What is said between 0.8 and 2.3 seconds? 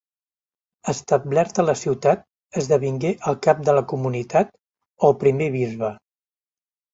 Establert a la ciutat,